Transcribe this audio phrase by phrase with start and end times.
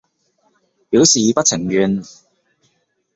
[0.89, 2.01] 表示不情願